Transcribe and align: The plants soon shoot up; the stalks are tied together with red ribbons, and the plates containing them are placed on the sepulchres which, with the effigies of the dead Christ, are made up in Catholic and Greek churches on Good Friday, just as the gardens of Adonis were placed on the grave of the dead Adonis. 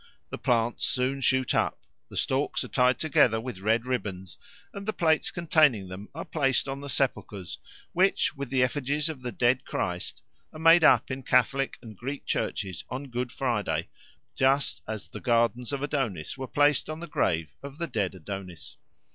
The 0.31 0.39
plants 0.39 0.83
soon 0.87 1.21
shoot 1.21 1.53
up; 1.53 1.77
the 2.09 2.17
stalks 2.17 2.63
are 2.63 2.67
tied 2.67 2.97
together 2.97 3.39
with 3.39 3.59
red 3.59 3.85
ribbons, 3.85 4.39
and 4.73 4.87
the 4.87 4.93
plates 4.93 5.29
containing 5.29 5.89
them 5.89 6.09
are 6.15 6.25
placed 6.25 6.67
on 6.67 6.81
the 6.81 6.89
sepulchres 6.89 7.59
which, 7.93 8.35
with 8.35 8.49
the 8.49 8.63
effigies 8.63 9.09
of 9.09 9.21
the 9.21 9.31
dead 9.31 9.63
Christ, 9.63 10.23
are 10.51 10.57
made 10.57 10.83
up 10.83 11.11
in 11.11 11.21
Catholic 11.21 11.77
and 11.83 11.95
Greek 11.95 12.25
churches 12.25 12.83
on 12.89 13.09
Good 13.11 13.31
Friday, 13.31 13.89
just 14.35 14.81
as 14.87 15.07
the 15.07 15.19
gardens 15.21 15.71
of 15.71 15.83
Adonis 15.83 16.35
were 16.35 16.47
placed 16.47 16.89
on 16.89 16.99
the 16.99 17.05
grave 17.05 17.55
of 17.61 17.77
the 17.77 17.85
dead 17.85 18.15
Adonis. 18.15 18.77